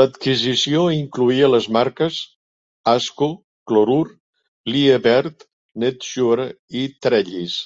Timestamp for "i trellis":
6.84-7.60